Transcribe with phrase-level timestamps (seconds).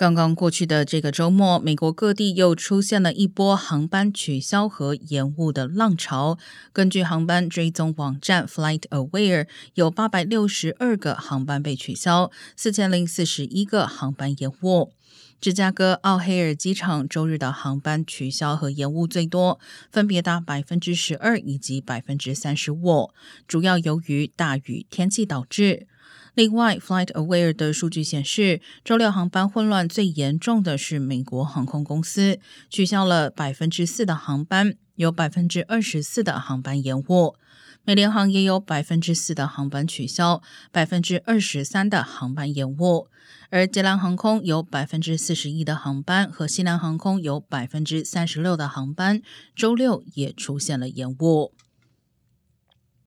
[0.00, 6.38] 刚刚过去的这个周末，美国各地又出现了一波航班取消和延误的浪潮。
[6.72, 14.94] 根据航班追踪网站 FlightAware，有八百六十二个航班被取消，四千零四十一个航班延误。
[15.40, 19.58] 芝加哥奥黑尔机场周日的航班取消和延误最多，
[19.90, 23.10] 分别达百分之十二以及百分之三十五，
[23.48, 25.86] 主要由于大雨天气导致。
[26.34, 37.34] 另外，FlightAware 的数据显示，周六航班混乱最严重的是美国航空公司，取消了百分之四的航班，有百分之二十四的航班延误。
[37.84, 43.08] 美联航也有百分之四的航班取消，百分之二十三的航班延误。
[43.48, 49.22] 而捷兰航空有百分之四十一的航班，和西南航空有百分之三十六的航班，
[49.56, 51.52] 周六也出现了延误。